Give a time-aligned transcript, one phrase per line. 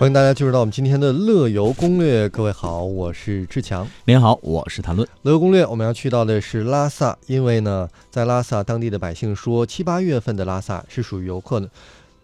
[0.00, 2.26] 欢迎大家进入到我们今天的乐游攻略。
[2.26, 3.86] 各位好，我是志强。
[4.06, 5.06] 您好，我是谭论。
[5.20, 11.68] 乐游攻略，我们要去到的是拉萨，因为呢，在拉萨当地的百姓说，七八月份的拉萨是属于游客的，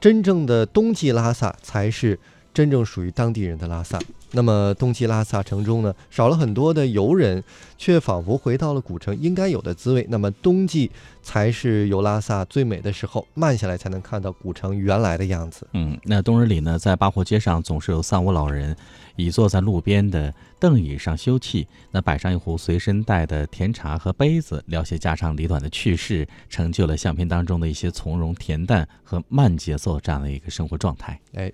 [0.01, 2.19] 真正的冬季拉萨才是
[2.57, 3.99] 真正属于当地人的拉萨。
[4.31, 7.45] 那么冬季拉萨城中呢，少了很多的游人，
[7.77, 10.07] 却仿佛回到了古城应该有的滋味。
[10.09, 10.91] 那么冬季
[11.23, 15.69] 才是游拉萨最美的时候，慢下来才能看到古城原来的样子。
[15.75, 18.75] 嗯，那冬日里呢，在八廓街上总是有三五老人
[19.17, 31.21] 倚坐在路边的凳椅上休憩，那摆上一壶随身带的甜茶和杯子，聊些家长里短的趣事，成就了相片当中的一些从容恬淡和慢节奏这样的一个生活状态。
[31.35, 31.53] 哎。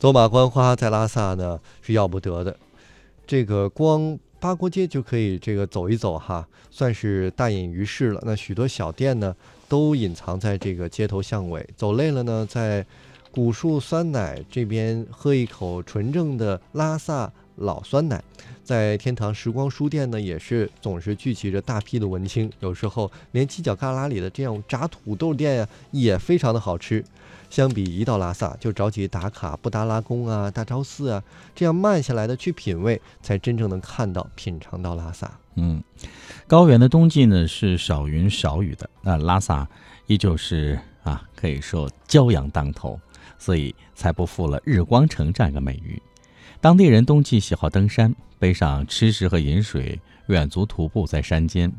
[0.00, 2.56] 走马观花，在拉萨呢是要不得的。
[3.26, 8.22] 这个光八廓街就可以这个走一走哈，算是大隐于市了。
[8.24, 9.36] 那许多小店呢
[9.68, 11.68] 都隐藏在这个街头巷尾。
[11.76, 12.84] 走累了呢，在
[13.30, 17.30] 古树酸奶这边喝一口纯正的拉萨
[17.60, 18.22] 老酸奶。
[18.62, 22.52] 在天堂时光书店呢，也是总是聚集着大批的文青。
[22.60, 27.04] 有时候连犄角旮旯里的这样炸土豆店呀，也非常的好吃。
[27.48, 31.20] 相比一到拉萨就着急打卡布达拉宫啊、大昭寺啊，
[31.52, 35.28] 这样慢下来的去品味，才真正能看到、品尝到拉萨。
[35.56, 35.82] 嗯，
[36.46, 39.66] 高原的冬季呢是少云少雨的，那拉萨
[40.06, 43.00] 依旧是啊，可以说骄阳当头，
[43.36, 46.00] 所以才不负了日光城这样一个美誉。
[46.62, 51.72] 当地人冬季喜好登山，背上吃食和饮水，远足徒步在山间。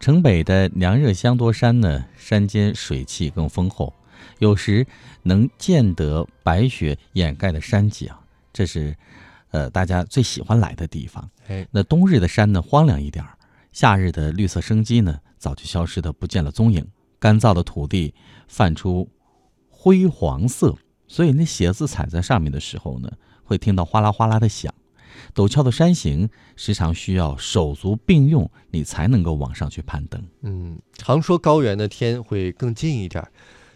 [0.00, 3.94] 城北的娘热香多山呢，山间水汽更丰厚。
[4.40, 4.84] 有时
[5.22, 8.20] 能见得白雪掩盖的山脊啊，
[8.52, 8.92] 这是，
[9.52, 11.30] 呃，大家最喜欢来的地方。
[11.46, 13.30] 哎，那冬日的山呢，荒凉一点儿；
[13.70, 16.84] 夏日的绿色生机呢，早就消失的不见了踪影。
[17.20, 18.12] 干燥的土地
[18.48, 19.08] 泛出
[19.70, 23.10] 灰黄色，所以那鞋子踩在上面的时候呢，
[23.48, 24.72] 会听到哗啦哗啦的响。
[25.34, 30.22] 陡峭的山形时常需要手足并用，你才能够往上去攀登。
[30.42, 33.26] 嗯，常说高原的天会更近一点。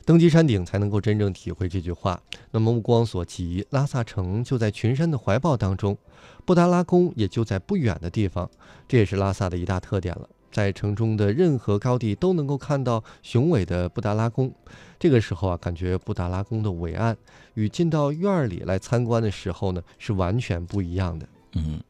[0.04, 2.20] 登基山顶才能够真正体会这句话。
[2.50, 5.96] 那么目光所及，拉萨城就在群山的怀抱当中，
[6.44, 8.50] 布达拉宫也就在不远的地方。
[8.88, 14.54] 这也是拉萨的一大特点了，在城中的任何高地都能够看到雄伟的布达拉宫。
[15.00, 17.16] 这个时候啊，感觉布达拉宫的伟岸
[17.54, 21.26] 与进到院里来参观的时候呢，是完全不一样的。
[21.54, 21.82] 嗯，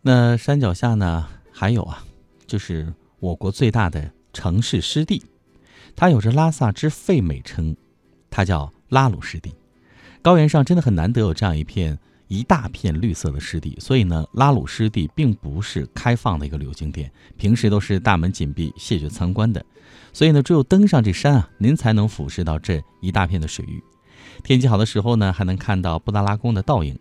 [0.00, 2.04] 那山脚下呢，还有啊，
[2.46, 5.22] 就是我国最大的城市湿地。
[5.94, 7.76] 它有着拉萨之肺美称，
[8.30, 9.52] 它叫拉鲁湿地。
[10.22, 19.64] 高原上真的很难得有这样一片一大片绿色的湿地，所以呢，拉鲁湿地并不是开放的一个旅游景点，平时都是大门紧闭、谢绝参观的。
[20.12, 23.82] 所以呢，只有登上这山啊，您才能俯视到这一大片的水域。
[24.44, 26.98] 天气好的时候呢，还能看到布达拉宫的倒影。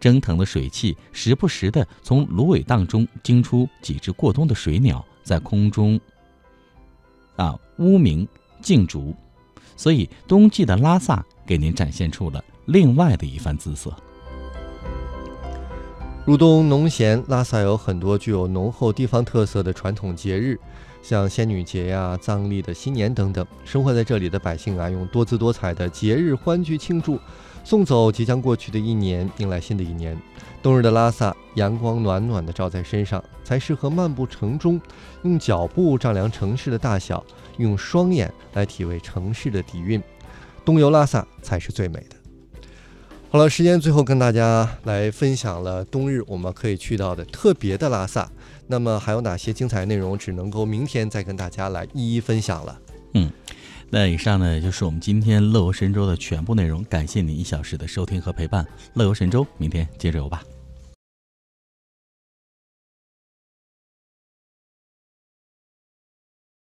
[0.00, 6.00] 蒸腾的水汽时不时的从芦苇荡中惊出几只过冬的水鸟，在空中。
[7.34, 8.26] 啊，乌鸣
[8.62, 9.12] 竞逐，
[9.76, 13.92] 所以冬季的拉萨给您展现出了另外的一番姿色。
[16.28, 20.60] 入冬农闲，拉萨有很多具有浓厚地方特色的传统节日，
[21.00, 23.46] 像仙女节呀、藏历的新年等等。
[23.64, 27.18] 生活在这里的百姓啊，用多姿多彩的节日欢聚庆祝，
[27.64, 30.20] 送走即将过去的一年，迎来新的一年。
[30.62, 34.78] 冬日的拉萨，阳光暖暖的照在身上，才适合漫步城中，
[35.22, 37.24] 用脚步丈量城市的大小，
[37.56, 39.98] 用双眼来体味城市的底蕴。
[40.62, 42.17] 冬游拉萨才是最美的。
[43.30, 48.26] 好了，时间最后跟大家来分享了冬日我们可以去到的特别的拉萨。
[48.66, 52.80] 那么还有哪些精彩内容，只能够明天再跟大家来一一分享了。
[53.12, 53.30] 嗯，
[53.90, 56.82] 那以上呢就是我们今天乐游神州的全部内容。
[56.84, 58.66] 感谢您一小时的收听和陪伴。
[58.94, 60.42] 乐游神州，明天接着游吧。